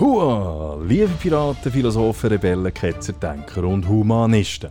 [0.00, 4.70] Hua, liebe Piraten, Philosophen, Rebellen, Ketzer, Denker und Humanisten.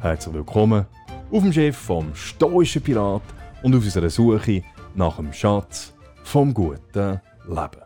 [0.00, 0.86] Herzlich willkommen
[1.32, 3.22] auf dem Schiff vom stoischen Pirat
[3.64, 4.62] und auf unserer Suche
[4.94, 5.92] nach dem Schatz
[6.22, 7.82] vom guten Leben.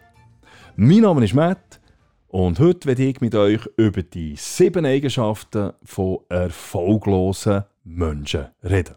[0.77, 1.81] Mein Name ist Matt
[2.29, 8.96] und heute werde ich mit euch über die sieben Eigenschaften von erfolglosen Menschen reden.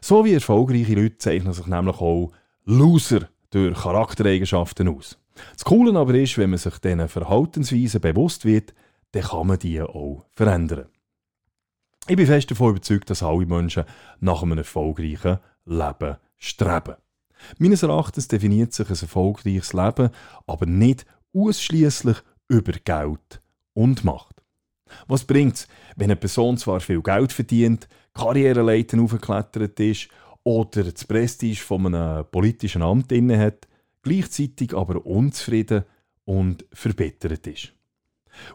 [0.00, 2.30] So wie erfolgreiche Leute zeichnen sich nämlich auch
[2.66, 5.18] Loser durch Charaktereigenschaften aus.
[5.54, 8.74] Das Coole aber ist, wenn man sich diesen Verhaltensweisen bewusst wird,
[9.12, 10.86] dann kann man die auch verändern.
[12.08, 13.84] Ich bin fest davon überzeugt, dass alle Menschen
[14.20, 16.96] nach einem erfolgreichen Leben streben.
[17.58, 20.10] Meines Erachtens definiert sich ein erfolgreiches Leben
[20.46, 23.40] aber nicht ausschließlich über Geld
[23.74, 24.42] und Macht.
[25.06, 30.08] Was bringt es, wenn eine Person zwar viel Geld verdient, Karriereleiten aufgeklettert ist
[30.44, 33.66] oder das Prestige von einem politischen Amt inne hat,
[34.02, 35.84] gleichzeitig aber unzufrieden
[36.24, 37.72] und verbittert ist.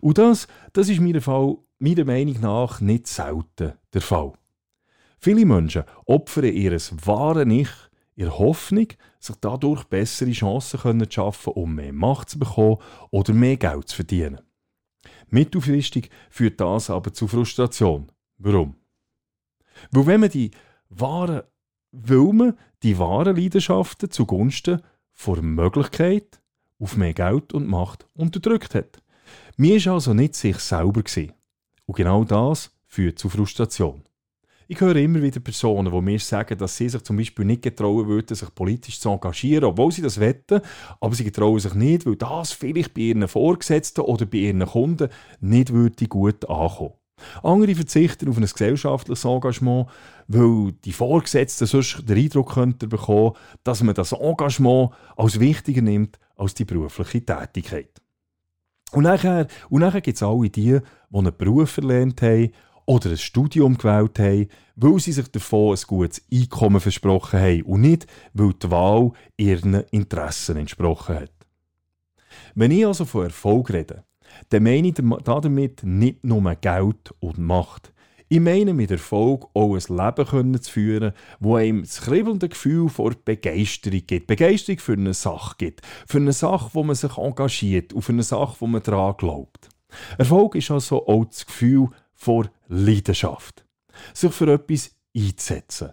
[0.01, 4.33] Und das, das ist meiner, Fall, meiner Meinung nach nicht selten der Fall.
[5.19, 6.71] Viele Menschen opfern ihr
[7.05, 7.69] wahres Ich
[8.15, 8.87] in Hoffnung,
[9.19, 12.77] sich dadurch bessere Chancen zu schaffen, um mehr Macht zu bekommen
[13.11, 14.41] oder mehr Geld zu verdienen.
[15.29, 18.11] Mittelfristig führt das aber zu Frustration.
[18.37, 18.75] Warum?
[19.91, 20.51] Weil wenn man die
[20.89, 21.43] wahren,
[21.91, 24.81] will man die wahren Leidenschaften zugunsten
[25.17, 26.39] vor Möglichkeit
[26.79, 29.01] auf mehr Geld und Macht unterdrückt hat.
[29.57, 31.01] Mir war also nicht sich selber.
[31.01, 31.33] Gewesen.
[31.85, 34.03] Und genau das führt zu Frustration.
[34.67, 38.05] Ich höre immer wieder Personen, die mir sagen, dass sie sich zum Beispiel nicht getrauen
[38.05, 40.61] würden, sich politisch zu engagieren, obwohl sie das wetten,
[40.99, 45.09] aber sie getrauen sich nicht, weil das vielleicht bei ihren Vorgesetzten oder bei ihren Kunden
[45.39, 45.71] nicht
[46.09, 46.93] gut ankommen.
[47.43, 49.87] Andere verzichten auf ein gesellschaftliches Engagement,
[50.27, 53.33] weil die Vorgesetzten sonst den Eindruck könnten bekommen,
[53.63, 58.01] dass man das Engagement als wichtiger nimmt als die berufliche Tätigkeit.
[58.91, 62.51] Und nachher, und nachher gibt es alle die, die einen Beruf erlernt haben
[62.85, 67.81] oder ein Studium gewählt haben, weil sie sich davon ein gutes Einkommen versprochen haben und
[67.81, 71.31] nicht, weil die Wahl ihren Interessen entsprochen hat.
[72.55, 74.03] Wenn ich also von Erfolg rede,
[74.49, 77.93] dann meine ich damit nicht nur Geld und Macht.
[78.29, 83.13] Ich meine mit Erfolg auch ein Leben zu führen, wo einem das kribbelnde Gefühl vor
[83.23, 84.27] Begeisterung gibt.
[84.27, 85.81] Begeisterung für eine Sache gibt.
[86.05, 89.69] Für eine Sache, wo man sich engagiert und für eine Sache, wo man daran glaubt.
[90.17, 93.65] Erfolg ist also auch das Gefühl vor Leidenschaft.
[94.13, 95.91] Sich für etwas einzusetzen.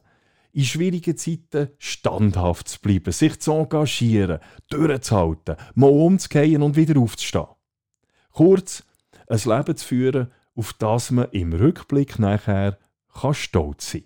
[0.53, 4.41] In schwierigen Zeiten standhaft zu bleiben, sich zu engagieren,
[4.71, 7.47] durchzuhalten, mal umzugehen und wieder aufzustehen.
[8.35, 8.83] Kurz,
[9.29, 12.79] ein Leben zu führen, auf das man im Rückblick nachher
[13.13, 14.03] kann stolz sein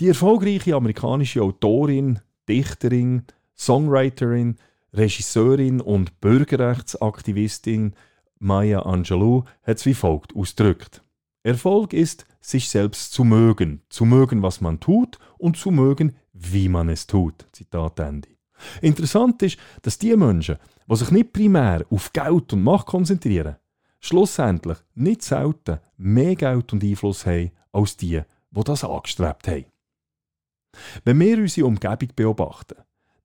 [0.00, 2.18] Die erfolgreiche amerikanische Autorin,
[2.48, 3.22] Dichterin,
[3.56, 4.56] Songwriterin,
[4.92, 7.94] Regisseurin und Bürgerrechtsaktivistin
[8.40, 11.04] Maya Angelou hat es wie folgt ausgedrückt.
[11.44, 16.68] Erfolg ist, sich selbst zu mögen, zu mögen, was man tut und zu mögen, wie
[16.68, 17.46] man es tut.
[17.52, 18.33] Zitat Ende.
[18.80, 23.56] Interessant ist, dass die Menschen, die sich nicht primär auf Geld und Macht konzentrieren,
[24.00, 28.20] schlussendlich nicht selten mehr Geld und Einfluss haben als die,
[28.50, 29.64] die das angestrebt haben.
[31.04, 32.76] Wenn wir unsere Umgebung beobachten,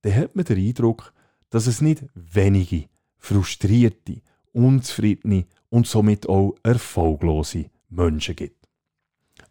[0.01, 1.13] dann hat man den Eindruck,
[1.49, 2.85] dass es nicht wenige
[3.17, 4.21] frustrierte,
[4.53, 8.58] unzufriedene und somit auch erfolglose Menschen gibt.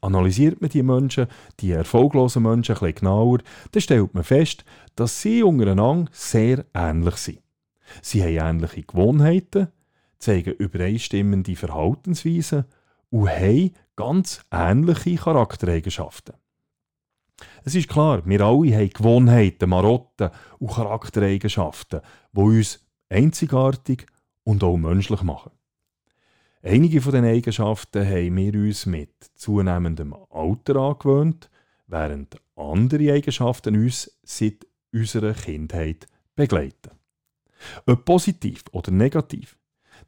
[0.00, 1.26] Analysiert man die Menschen,
[1.60, 3.38] die erfolglosen Menschen, ein bisschen genauer,
[3.72, 4.64] dann stellt man fest,
[4.94, 7.42] dass sie untereinander sehr ähnlich sind.
[8.02, 9.68] Sie haben ähnliche Gewohnheiten,
[10.18, 12.64] zeigen übereinstimmende Verhaltensweisen
[13.10, 16.34] und haben ganz ähnliche Charaktereigenschaften.
[17.64, 22.00] Es ist klar, wir alle haben Gewohnheiten, Marotten und Charaktereigenschaften,
[22.32, 24.06] die uns einzigartig
[24.44, 25.52] und auch menschlich machen.
[26.62, 31.50] Einige von diesen Eigenschaften haben wir uns mit zunehmendem Alter angewöhnt,
[31.86, 36.90] während andere Eigenschaften uns seit unserer Kindheit begleiten.
[37.86, 39.56] Ob positiv oder negativ,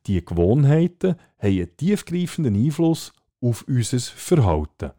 [0.07, 4.91] die Gewohnheiten haben einen tiefgreifenden Einfluss auf unser Verhalten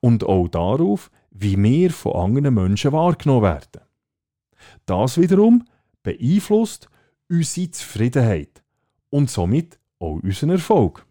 [0.00, 3.82] und auch darauf, wie wir von anderen Menschen wahrgenommen werden.
[4.86, 5.64] Das wiederum
[6.02, 6.88] beeinflusst
[7.28, 8.62] unsere Zufriedenheit
[9.10, 11.04] und somit auch unseren Erfolg.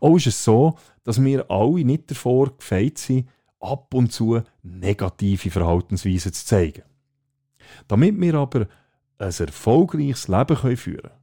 [0.00, 3.28] Auch ist es so, dass wir alle nicht davor gefeit sind,
[3.60, 6.82] ab und zu negative Verhaltensweisen zu zeigen.
[7.88, 8.66] Damit wir aber
[9.18, 11.14] ein erfolgreiches Leben führen können,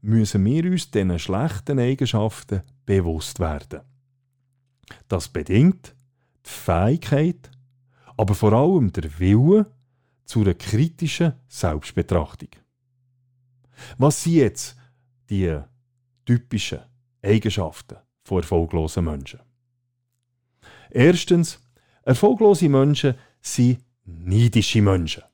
[0.00, 3.80] müssen wir uns diesen schlechten Eigenschaften bewusst werden.
[5.08, 5.94] Das bedingt
[6.44, 7.50] die Fähigkeit,
[8.16, 9.66] aber vor allem der Wille
[10.24, 12.50] zu einer kritischen Selbstbetrachtung.
[13.98, 14.76] Was sind jetzt
[15.30, 15.58] die
[16.24, 16.80] typischen
[17.22, 19.40] Eigenschaften von erfolglosen Menschen?
[20.90, 21.60] Erstens,
[22.02, 25.24] erfolglose Menschen sind neidische Menschen.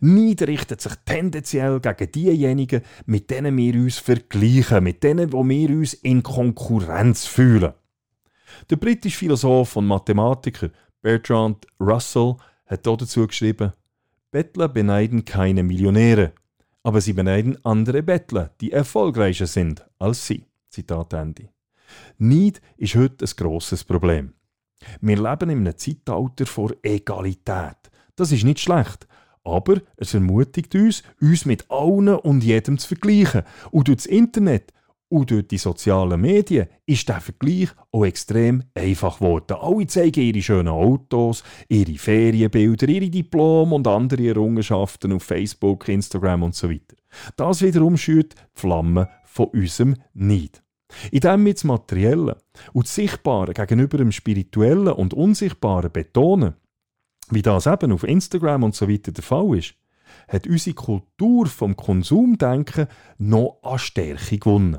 [0.00, 5.70] Neid richtet sich tendenziell gegen diejenigen, mit denen wir uns vergleichen, mit denen, wo wir
[5.70, 7.72] uns in Konkurrenz fühlen.
[8.68, 10.70] Der britische Philosoph und Mathematiker
[11.02, 12.36] Bertrand Russell
[12.66, 13.72] hat dazu geschrieben,
[14.30, 16.32] Bettler beneiden keine Millionäre,
[16.82, 20.46] aber sie beneiden andere Bettler, die erfolgreicher sind als sie.
[20.68, 21.48] Zitat Ende.
[22.18, 24.34] Neid ist heute ein grosses Problem.
[25.00, 27.76] Wir leben in einem Zeitalter vor Egalität.
[28.16, 29.06] Das ist nicht schlecht,
[29.44, 33.42] aber es ermutigt uns, uns mit allen und jedem zu vergleichen.
[33.70, 34.72] Und durch das Internet
[35.10, 39.56] und durch die sozialen Medien ist der Vergleich auch extrem einfach geworden.
[39.60, 46.44] Alle zeigen ihre schönen Autos, ihre Ferienbilder, ihre Diplome und andere Errungenschaften auf Facebook, Instagram
[46.44, 46.96] und so weiter.
[47.36, 50.62] Das wiederum schürt die Flamme von unserem Neid.
[51.10, 52.36] Indem wir das Materielle
[52.72, 56.54] und das Sichtbare gegenüber dem Spirituellen und Unsichtbaren betonen,
[57.30, 59.74] wie das eben auf Instagram und so weiter der Fall ist,
[60.28, 62.86] hat unsere Kultur vom Konsumdenken
[63.18, 64.78] noch an Stärke gewonnen.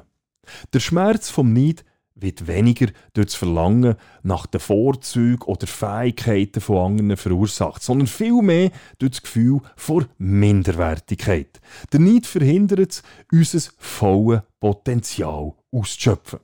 [0.74, 1.86] Der Schmerz vom Neid
[2.16, 8.72] wird weniger durch das Verlangen nach den Vorzügen oder Fähigkeiten von anderen verursacht, sondern vielmehr
[9.00, 11.60] durch das Gefühl vor Minderwertigkeit.
[11.92, 16.40] Der Neid verhindert es, unser volles Potenzial auszuschöpfen.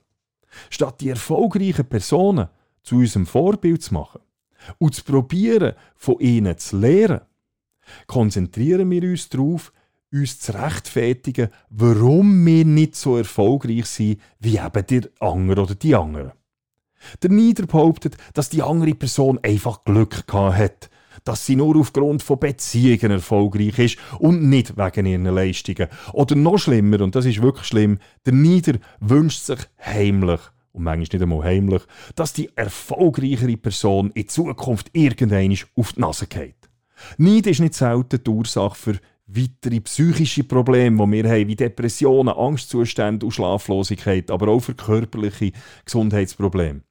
[0.70, 2.48] Statt die erfolgreichen Personen
[2.82, 4.20] zu unserem Vorbild zu machen,
[4.78, 7.20] und zu probieren, von ihnen zu lernen,
[8.06, 9.72] konzentrieren wir uns darauf,
[10.12, 15.94] uns zu rechtfertigen, warum wir nicht so erfolgreich sind wie eben der andere oder die
[15.94, 16.32] andere.
[17.22, 20.90] Der Nieder behauptet, dass die andere Person einfach Glück gehabt hat,
[21.24, 25.88] dass sie nur aufgrund von Beziehungen erfolgreich ist und nicht wegen ihren Leistungen.
[26.12, 30.40] Oder noch schlimmer, und das ist wirklich schlimm, der Nieder wünscht sich heimlich
[30.72, 31.82] und manchmal nicht einmal heimlich,
[32.14, 36.56] dass die erfolgreichere Person in Zukunft irgendwann auf die Nase geht.
[37.16, 38.98] Neid ist nicht selten die Ursache für
[39.28, 45.52] weitere psychische Probleme, die wir haben, wie Depressionen, Angstzustände und Schlaflosigkeit, aber auch für körperliche
[45.84, 46.82] Gesundheitsprobleme.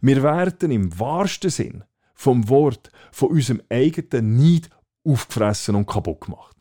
[0.00, 1.84] Wir werden im wahrsten Sinn
[2.14, 4.70] vom Wort von unserem eigenen Neid
[5.04, 6.56] aufgefressen und kaputt gemacht.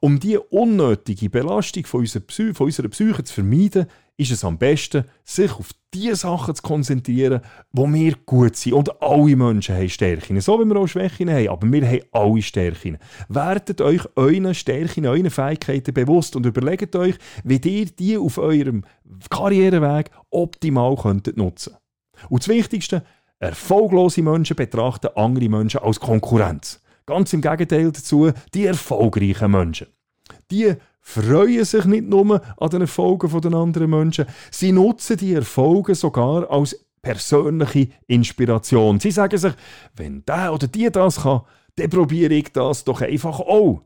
[0.00, 3.86] Um diese unnötige Belastung von unserer, Psyche, von unserer Psyche zu vermeiden,
[4.16, 7.40] ist es am besten, sich auf die Sachen zu konzentrieren,
[7.72, 8.74] wo wir gut sind.
[8.74, 10.40] Und alle Menschen haben Stärken.
[10.40, 12.98] So wie wir auch Schwächen haben, aber wir haben alle Stärken.
[13.28, 18.84] Werdet euch euren Stärken, euren Fähigkeiten bewusst und überlegt euch, wie ihr die auf eurem
[19.30, 21.76] Karriereweg optimal könntet nutzen
[22.28, 23.04] Und das Wichtigste,
[23.38, 26.80] erfolglose Menschen betrachten andere Menschen als Konkurrenz.
[27.06, 29.88] Ganz im Gegenteil dazu, die erfolgreichen Menschen.
[30.50, 35.94] Die freuen sich nicht nur an den Erfolgen der anderen Menschen, sie nutzen die Erfolge
[35.94, 38.98] sogar als persönliche Inspiration.
[38.98, 39.52] Sie sagen sich,
[39.96, 41.42] wenn der oder die das kann,
[41.76, 43.82] dann probiere ich das doch einfach auch.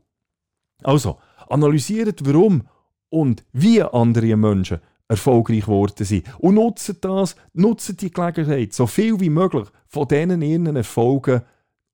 [0.83, 1.17] Also,
[1.49, 2.63] analysiert warum
[3.09, 9.19] und wie andere Menschen erfolgreich geworden sind und nutzen das, nutzen die Gelegenheit, so viel
[9.19, 11.41] wie möglich von diesen ihren Erfolgen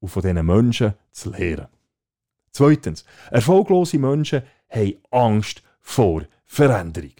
[0.05, 1.67] und von diesen Menschen zu lernen.
[2.51, 7.15] Zweitens, erfolglose Menschen haben Angst vor Veränderung.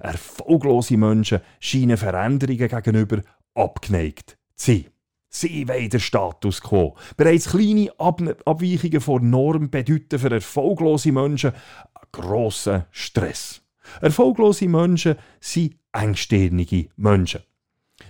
[0.00, 3.22] Erfolglose Menschen scheinen Veränderungen gegenüber
[3.54, 4.86] abgeneigt zu sein.
[5.28, 6.96] Sie wollen den Status quo.
[7.16, 13.62] Bereits kleine Ab Abweichungen von Norm bedeuten für erfolglose Menschen einen grossen Stress.
[14.00, 17.42] Erfolglose Menschen sind engstirnige Menschen.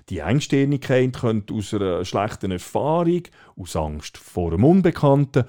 [0.09, 3.23] Die Engstirnigkeit könnte aus einer schlechten Erfahrung,
[3.57, 5.45] aus Angst vor dem Unbekannten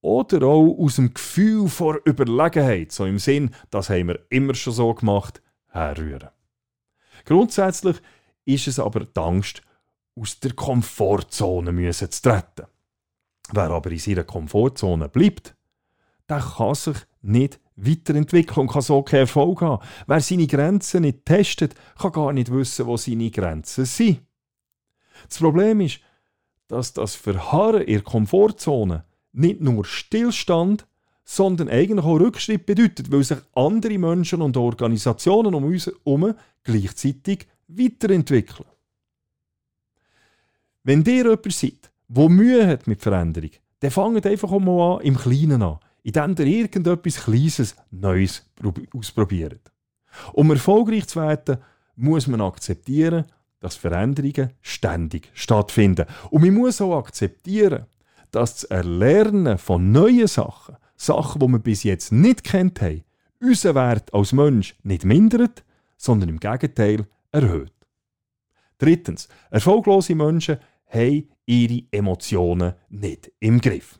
[0.00, 4.72] oder auch aus dem Gefühl vor Überlegenheit, so im Sinn, das haben wir immer schon
[4.72, 6.30] so gemacht, herrühren.
[7.24, 7.96] Grundsätzlich
[8.44, 9.62] ist es aber die Angst,
[10.16, 12.66] aus der Komfortzone müssen zu treten.
[13.52, 15.56] Wer aber in seiner Komfortzone bleibt,
[16.28, 19.84] der kann sich nicht weiterentwickeln und kann so keinen Erfolg haben.
[20.06, 24.20] Wer seine Grenzen nicht testet, kann gar nicht wissen, wo seine Grenzen sind.
[25.28, 26.00] Das Problem ist,
[26.68, 30.86] dass das Verharren in der Komfortzone nicht nur Stillstand,
[31.24, 37.46] sondern eigentlich auch Rückschritt bedeutet, weil sich andere Menschen und Organisationen um uns herum gleichzeitig
[37.66, 38.68] weiterentwickeln.
[40.82, 43.50] Wenn ihr jemand seid, der Mühe hat mit Veränderung,
[43.80, 48.46] dann fangt einfach mal an, im Kleinen an, indem ihr irgendetwas Kleines Neues
[48.94, 49.72] ausprobiert.
[50.32, 51.58] Um erfolgreich zu werden,
[51.96, 53.24] muss man akzeptieren,
[53.58, 56.06] dass Veränderungen ständig stattfinden.
[56.30, 57.86] Und man muss auch akzeptieren,
[58.30, 63.04] dass das Erlernen von neuen Sachen, Sachen, die wir bis jetzt nicht kennt haben,
[63.40, 65.64] unseren Wert als Mensch nicht mindert,
[65.96, 67.72] sondern im Gegenteil erhöht.
[68.78, 73.98] Drittens, erfolglose Menschen haben ihre Emotionen nicht im Griff.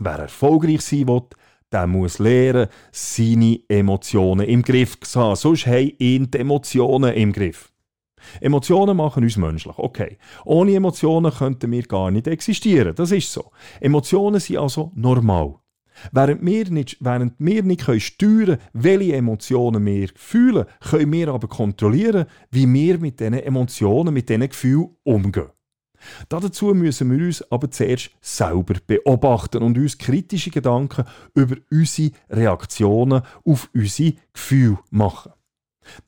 [0.00, 1.22] Wer erfolgreich sein will,
[1.70, 5.36] der muss lernen, seine Emotionen im Griff zu haben.
[5.36, 7.70] Sonst haben ihn die Emotionen im Griff.
[8.40, 10.18] Emotionen machen uns menschlich, okay.
[10.44, 13.50] Ohne Emotionen könnten wir gar nicht existieren, das ist so.
[13.80, 15.56] Emotionen sind also normal.
[16.10, 21.28] Während wir nicht, während wir nicht können steuern können, welche Emotionen wir fühlen, können wir
[21.28, 25.50] aber kontrollieren, wie wir mit diesen Emotionen, mit diesen Gefühlen umgehen.
[26.28, 33.22] Dazu müssen wir uns aber zuerst selber beobachten und uns kritische Gedanken über unsere Reaktionen
[33.44, 35.32] auf unsere Gefühle machen.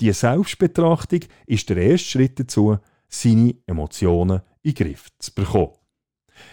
[0.00, 5.72] Die Selbstbetrachtung ist der erste Schritt dazu, seine Emotionen in den Griff zu bekommen.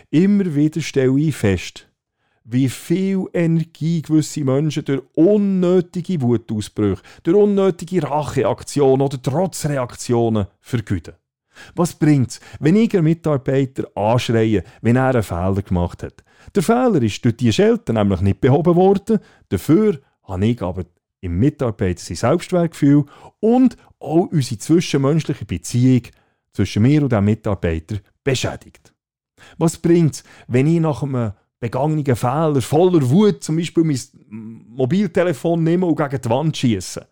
[0.10, 1.88] Immer wieder stelle ich fest,
[2.46, 11.16] wie viel Energie gewisse Menschen durch unnötige Wutausbrüche, durch unnötige Racheaktionen oder Trotzreaktionen vergüten.
[11.76, 16.24] Was bringt's, wenn ich einen Mitarbeiter anschreie, wenn er einen Fehler gemacht hat?
[16.56, 19.20] Der Fehler ist durch die Schelte nämlich nicht behoben worden,
[19.50, 20.84] dafür habe ich aber
[21.22, 23.06] im Mitarbeiter sein Selbstwertgefühl
[23.40, 26.04] und auch unsere zwischenmenschliche Beziehung
[26.52, 28.94] zwischen mir und dem Mitarbeiter beschädigt.
[29.58, 35.86] Was bringt's, wenn ich nach einem begangenen Fehler voller Wut zum Beispiel mein Mobiltelefon nehme
[35.86, 37.08] und gegen die Wand schieße?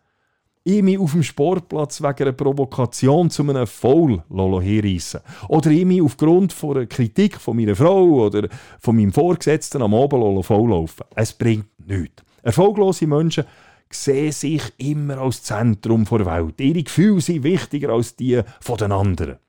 [0.63, 6.03] Ich mich auf dem Sportplatz wegen einer Provokation zu einem Foul herreissen Oder ich mich
[6.03, 8.47] aufgrund von einer Kritik von meiner Frau oder
[8.79, 11.03] von meinem Vorgesetzten am Abend faul laufen.
[11.15, 12.21] Es bringt nichts.
[12.43, 13.45] Erfolglose Menschen
[13.89, 16.61] sehen sich immer als Zentrum der Welt.
[16.61, 18.39] Ihre Gefühle sind wichtiger als die
[18.79, 19.39] den anderen.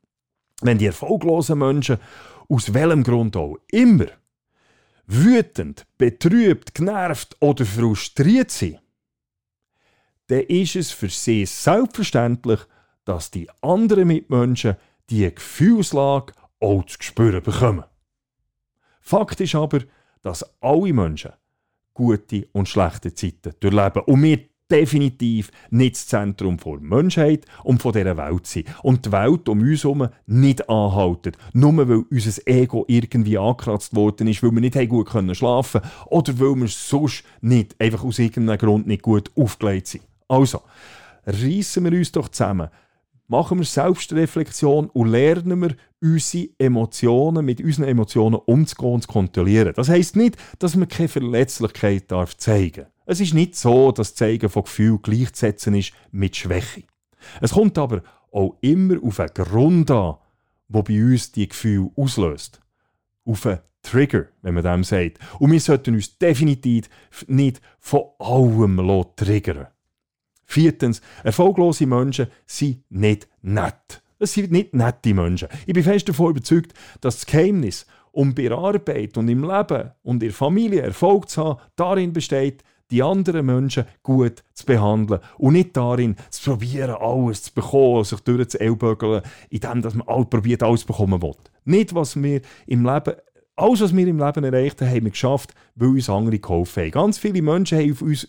[0.62, 1.98] Wenn die erfolglosen Menschen
[2.48, 4.06] aus welchem Grund auch immer
[5.06, 8.81] wütend, betrübt, genervt oder frustriert sind,
[10.32, 12.60] dann ist es für sie selbstverständlich,
[13.04, 14.76] dass die anderen Mitmenschen
[15.10, 17.84] die Gefühlslage auch zu spüren bekommen.
[19.02, 19.80] Fakt ist aber,
[20.22, 21.32] dass alle Menschen
[21.92, 24.04] gute und schlechte Zeiten durchleben.
[24.06, 24.38] Und wir
[24.70, 28.68] definitiv nicht das Zentrum der Menschheit und von dieser Welt sind.
[28.82, 31.32] Und die Welt um uns herum nicht anhalten.
[31.52, 36.40] Nur weil unser Ego irgendwie angekratzt worden ist, weil wir nicht gut schlafen können oder
[36.40, 40.04] weil wir sonst nicht, einfach aus irgendeinem Grund nicht gut aufgelegt sind.
[40.32, 40.62] Also,
[41.26, 42.70] reissen wir uns doch zusammen
[43.32, 49.72] machen wir Selbstreflexion und lernen wir, unsere Emotionen, mit unseren Emotionen umzugehen und zu kontrollieren.
[49.74, 54.16] Das heisst nicht, dass man keine Verletzlichkeit darf zeigen Es ist nicht so, dass das
[54.16, 56.82] Zeigen von Gefühlen gleichzusetzen ist mit Schwäche.
[57.40, 60.16] Es kommt aber auch immer auf einen Grund an,
[60.68, 62.60] wo bei uns die Gefühle auslöst.
[63.24, 65.18] Auf einen Trigger, wenn man dem sagt.
[65.38, 66.90] Und wir sollten uns definitiv
[67.28, 69.68] nicht von allem triggern
[70.52, 74.02] Viertens, erfolglose Menschen sind nicht nett.
[74.18, 75.48] Es sind nicht nette Menschen.
[75.64, 79.92] Ich bin fest davon überzeugt, dass das Geheimnis, um bei der Arbeit und im Leben
[80.02, 85.20] und in der Familie Erfolg zu haben, darin besteht, die anderen Menschen gut zu behandeln
[85.38, 90.84] und nicht darin zu probieren, alles zu bekommen, sich durchzuellbögeln, indem man alles probiert, alles
[90.84, 91.34] bekommen will.
[91.64, 93.14] Nicht, was wir im Leben
[93.56, 96.90] alles, was wir im Leben erreicht haben, haben wir geschafft, weil uns andere geholfen haben.
[96.90, 98.28] Ganz viele Menschen haben auf uns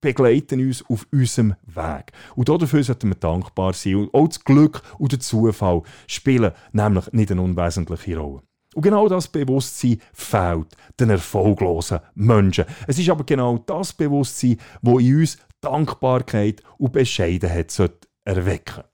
[0.00, 2.12] begleiten uns auf unserem Weg.
[2.34, 3.96] Und dafür sollten wir dankbar sein.
[3.96, 8.42] Und auch das Glück und der Zufall spielen nämlich nicht eine unwesentliche Rolle.
[8.74, 12.66] Und genau das Bewusstsein fehlt den erfolglosen Menschen.
[12.86, 17.76] Es ist aber genau das Bewusstsein, wo in uns Dankbarkeit und Bescheidenheit
[18.24, 18.90] erwecken sollte.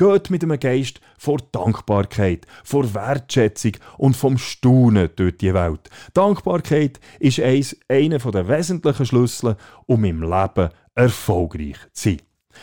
[0.00, 5.90] Geht mit einem Geist vor Dankbarkeit, vor Wertschätzung und vom Staunen durch die Welt.
[6.14, 12.22] Dankbarkeit ist eins, einer der wesentlichen Schlüssel, um im Leben erfolgreich zu sein.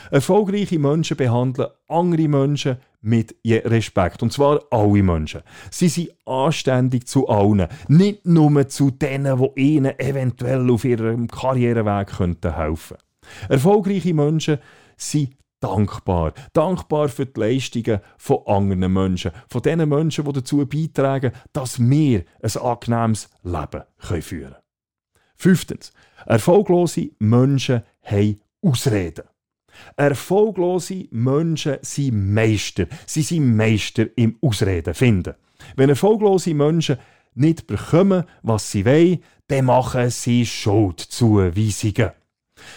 [0.10, 4.24] Erfolgreiche Menschen behandeln andere Menschen mit Respekt.
[4.24, 5.44] Und zwar alle Menschen.
[5.70, 7.67] Sie sind anständig zu allen.
[7.88, 12.98] Nicht nur zu denen, die ihnen eventuell auf ihrem Karriereweg helfen könnten.
[13.48, 14.58] Erfolgreiche Menschen
[14.98, 16.33] sind dankbar.
[16.53, 19.31] Dankbar für die Leistungen von anderen Menschen.
[19.49, 24.55] Von den Menschen, die dazu beitragen, dass wir ein angenehmes Leben führen können.
[25.35, 25.93] Fünftens.
[26.25, 29.25] Erfolglose Menschen haben Ausreden.
[29.95, 32.87] Erfolglose Menschen sind Meister.
[33.05, 35.35] Sie sind Meister im Ausreden finden.
[35.75, 36.97] Wenn erfolglose Menschen
[37.35, 42.11] nicht bekommen, was sie wollen, dann machen sie Schuldzuweisungen.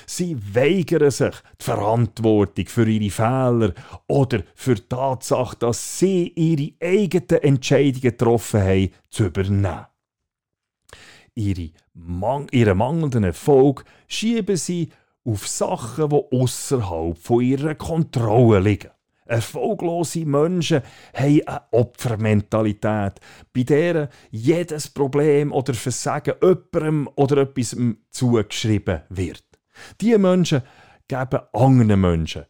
[0.07, 3.75] Sie weigern sich, die Verantwortung für ihre Fehler
[4.07, 9.87] oder für die Tatsache, dass sie ihre eigenen Entscheidungen getroffen haben, zu übernehmen.
[11.35, 14.91] Ihre Man ihren mangelnden Erfolg schieben sie
[15.25, 18.91] auf Sachen, die außerhalb ihrer Kontrolle liegen.
[19.27, 20.83] Erfolglose Menschen
[21.15, 23.21] haben eine Opfermentalität,
[23.53, 27.77] bei der jedes Problem oder Versagen jemandem oder etwas
[28.11, 29.50] zugeschrieben wird.
[30.01, 30.63] Diese Menschen
[31.09, 32.45] geben anderen Menschen,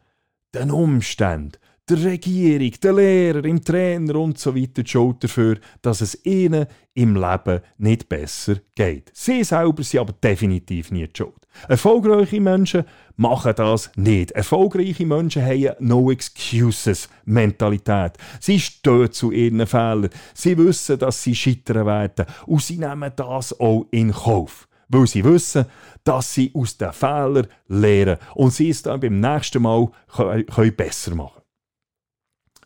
[0.54, 1.58] den Umständen,
[1.90, 6.66] der Regierung, der Lehrer, dem Trainer und so weiter die Schuld dafür, dass es ihnen
[6.94, 9.10] im Leben nicht besser geht.
[9.12, 11.34] Sie selber sind aber definitiv nicht die Schuld.
[11.68, 12.84] Erfolgreiche Menschen
[13.16, 14.30] machen das nicht.
[14.32, 18.12] Erfolgreiche Menschen haben No Excuses Mentalität.
[18.38, 20.10] Sie stehen zu ihren Fehlern.
[20.32, 25.25] Sie wissen, dass sie scheitern werden und sie nehmen das auch in Kauf weil sie
[25.25, 25.66] wissen,
[26.04, 31.14] dass sie aus den Fehlern lernen und sie es dann beim nächsten Mal können besser
[31.14, 31.40] machen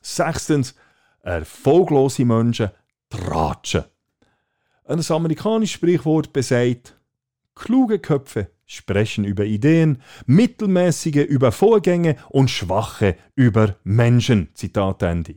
[0.01, 0.75] Sechstens,
[1.23, 2.71] erfolglose Menschen
[3.09, 3.85] tratschen.
[4.85, 6.99] Ein amerikanisches Sprichwort besagt,
[7.55, 14.51] kluge Köpfe sprechen über Ideen, mittelmäßige über Vorgänge und schwache über Menschen.
[14.55, 15.37] Zitat Ende.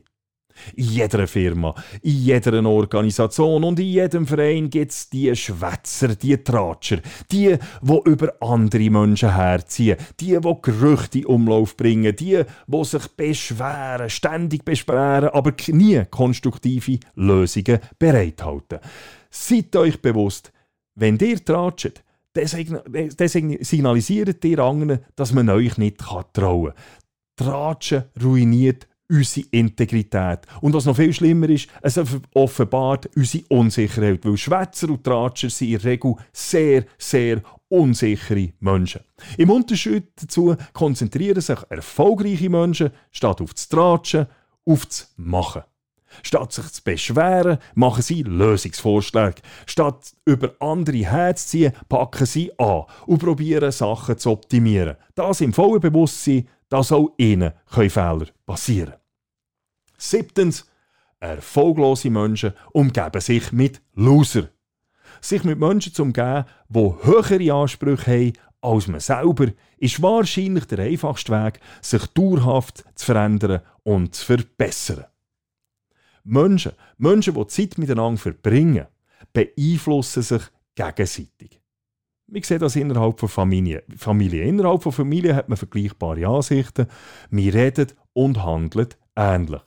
[0.76, 6.36] In jeder Firma, in jeder Organisation und in jedem Verein gibt es die Schwätzer, die
[6.38, 6.98] Tratscher,
[7.30, 13.08] die, die über andere Menschen herziehen, die, die Gerüchte in Umlauf bringen, die, die sich
[13.08, 18.78] beschweren, ständig beschweren, aber nie konstruktive Lösungen bereithalten.
[19.30, 20.52] Seid euch bewusst,
[20.94, 22.46] wenn ihr tratscht, dann
[23.60, 26.74] signalisiert ihr anderen, dass man euch nicht trauen kann.
[27.36, 30.40] Tratschen ruiniert unsere Integrität.
[30.60, 31.98] Und was noch viel schlimmer ist, es
[32.34, 39.02] offenbart unsere Unsicherheit, weil Schwätzer und Tratscher sind in der Regel sehr, sehr unsichere Menschen.
[39.36, 44.26] Im Unterschied dazu konzentrieren sich erfolgreiche Menschen statt auf das Tratschen,
[44.64, 45.62] auf das Machen.
[46.22, 49.42] Statt sich zu beschweren, machen sie Lösungsvorschläge.
[49.66, 54.96] Statt über andere herzuziehen, packen sie an und probieren Sachen zu optimieren.
[55.14, 59.07] Das im vollen Bewusstsein, dass auch ihnen Fehler passieren können.
[59.98, 60.66] Siebtens,
[61.20, 64.48] erfolglose Menschen umgeben sich mit Loser.
[65.20, 70.80] Sich mit Menschen zu umgeben, die höhere Ansprüche haben als man selber, ist wahrscheinlich der
[70.80, 75.04] einfachste Weg, sich dauerhaft zu verändern und zu verbessern.
[76.24, 78.86] Menschen, Menschen, die Zeit miteinander verbringen,
[79.32, 80.42] beeinflussen sich
[80.74, 81.60] gegenseitig.
[82.26, 83.84] Wir sehen das innerhalb von Familie.
[83.96, 84.44] Familie.
[84.44, 86.86] Innerhalb von Familie hat man vergleichbare Ansichten.
[87.30, 89.62] Wir reden und handeln ähnlich.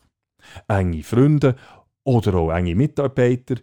[0.67, 1.55] Enge Freunde
[2.03, 3.55] oder auch enge Mitarbeiter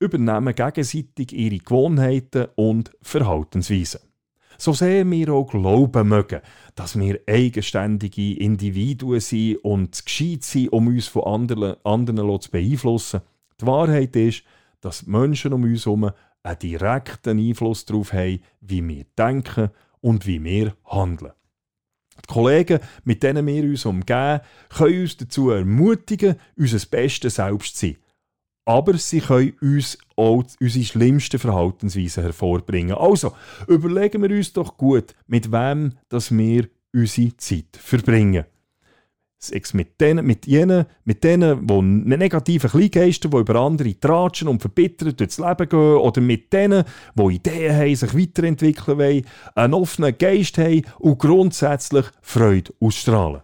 [0.00, 4.00] übernehmen gegenseitig ihre Gewohnheiten und Verhaltensweisen.
[4.60, 6.40] So sehr wir auch glauben mögen,
[6.74, 13.20] dass wir eigenständige Individuen sind und gescheit sind, um uns von anderen, anderen zu beeinflussen.
[13.60, 14.42] Die Wahrheit ist,
[14.80, 16.10] dass die Menschen um uns herum
[16.42, 21.32] einen direkten Einfluss darauf haben, wie wir denken und wie wir handeln.
[22.22, 27.86] Die Kollegen, mit denen wir uns umgeben, können uns dazu ermutigen, unser bestes Selbst zu
[27.86, 27.96] sein.
[28.64, 32.96] Aber sie können uns auch unsere schlimmsten Verhaltensweisen hervorbringen.
[32.96, 33.34] Also,
[33.66, 38.44] überlegen wir uns doch gut, mit wem dass wir unsere Zeit verbringen
[39.72, 45.20] mit denen, mit jenen, mit denen, die negativen Kleingeister, die über andere tratschen und verbittert
[45.20, 50.58] durchs Leben gehen, oder mit denen, die Ideen haben, sich weiterentwickeln wollen, einen offenen Geist
[50.58, 53.42] haben und grundsätzlich Freude ausstrahlen.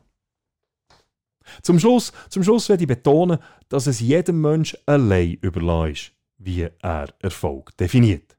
[1.63, 6.69] Zum Schluss, zum Schluss werde ich betonen, dass es jedem Menschen allein überlassen ist, wie
[6.83, 8.37] er Erfolg definiert.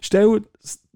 [0.00, 0.48] Stellt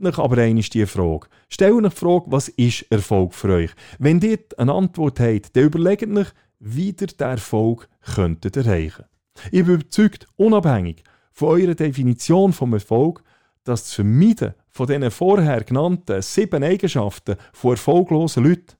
[0.06, 1.28] euch aber einmal die Frage.
[1.48, 3.70] Stellt euch die Frage, was ist Erfolg für euch?
[3.98, 9.04] Wenn ihr eine Antwort habt, dann überlegt euch, wie ihr den Erfolg könntet erreichen
[9.50, 13.22] Ich bin überzeugt, unabhängig von eurer Definition vom Erfolg,
[13.64, 18.76] dass das Vermeiden von diesen vorher genannten sieben Eigenschaften von erfolglosen Leuten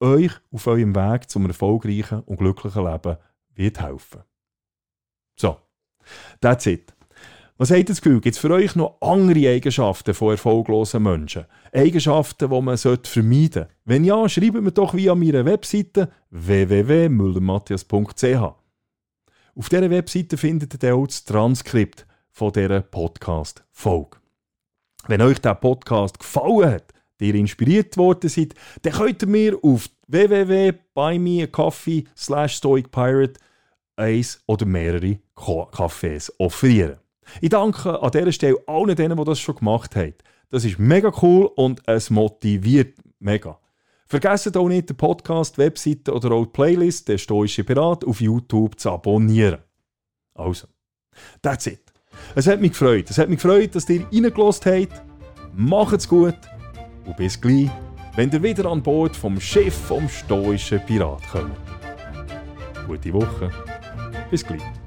[0.00, 3.16] euch auf eurem Weg zum erfolgreichen und glücklichen Leben
[3.54, 4.22] wird helfen.
[5.36, 5.58] So,
[6.40, 6.91] that's it.
[7.58, 8.20] Was habt ihr das Gefühl?
[8.20, 11.44] Gibt es für euch noch andere Eigenschaften von erfolglosen Menschen?
[11.72, 13.68] Eigenschaften, die man vermeiden sollte?
[13.84, 18.54] Wenn ja, schreibt mir doch via meiner Webseite www.müllermatthias.ch.
[19.54, 24.16] Auf dieser Webseite findet ihr auch das Transkript von dieser Podcast-Folge.
[25.08, 29.88] Wenn euch dieser Podcast gefallen hat, ihr inspiriert worden seid, dann könnt ihr mir auf
[30.08, 33.38] www.buymeacoffee slash stoicpirate
[33.96, 35.18] eins oder mehrere
[35.70, 37.01] Kaffees offerieren.
[37.40, 40.14] Ich danke an dieser Stelle allen denen, die das schon gemacht haben.
[40.50, 43.58] Das ist mega cool und es motiviert mega.
[44.06, 48.20] Vergesst auch nicht, den Podcast, die Webseite oder auch die Playlist «Der Stoische Pirat» auf
[48.20, 49.60] YouTube zu abonnieren.
[50.34, 50.66] Also,
[51.40, 51.80] that's it.
[52.34, 53.08] Es hat mich gefreut.
[53.08, 55.02] Es hat mich gefreut, dass ihr reingelassen habt.
[55.54, 56.36] Macht's gut
[57.06, 57.70] Und bis gleich,
[58.14, 61.56] wenn ihr wieder an Bord vom Chef vom stoischen Pirat kommt.
[62.86, 63.50] Gute Woche.
[64.30, 64.81] Bis gleich.